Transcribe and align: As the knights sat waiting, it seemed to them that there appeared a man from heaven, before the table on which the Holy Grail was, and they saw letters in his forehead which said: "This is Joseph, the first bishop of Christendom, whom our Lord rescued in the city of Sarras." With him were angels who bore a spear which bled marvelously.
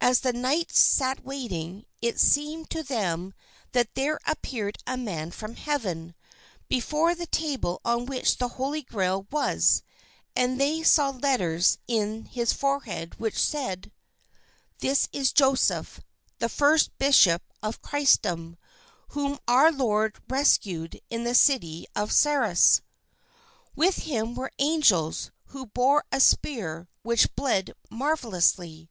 As 0.00 0.20
the 0.20 0.32
knights 0.32 0.78
sat 0.78 1.22
waiting, 1.22 1.84
it 2.00 2.18
seemed 2.18 2.70
to 2.70 2.82
them 2.82 3.34
that 3.72 3.94
there 3.94 4.18
appeared 4.26 4.78
a 4.86 4.96
man 4.96 5.30
from 5.30 5.56
heaven, 5.56 6.14
before 6.70 7.14
the 7.14 7.26
table 7.26 7.78
on 7.84 8.06
which 8.06 8.38
the 8.38 8.48
Holy 8.56 8.80
Grail 8.80 9.26
was, 9.30 9.82
and 10.34 10.58
they 10.58 10.82
saw 10.82 11.10
letters 11.10 11.76
in 11.86 12.24
his 12.24 12.54
forehead 12.54 13.16
which 13.20 13.38
said: 13.38 13.92
"This 14.78 15.10
is 15.12 15.30
Joseph, 15.30 16.00
the 16.38 16.48
first 16.48 16.96
bishop 16.96 17.42
of 17.62 17.82
Christendom, 17.82 18.56
whom 19.08 19.38
our 19.46 19.70
Lord 19.70 20.16
rescued 20.26 20.98
in 21.10 21.24
the 21.24 21.34
city 21.34 21.86
of 21.94 22.12
Sarras." 22.12 22.80
With 23.76 23.96
him 23.96 24.34
were 24.34 24.52
angels 24.58 25.30
who 25.48 25.66
bore 25.66 26.06
a 26.10 26.18
spear 26.18 26.88
which 27.02 27.36
bled 27.36 27.74
marvelously. 27.90 28.88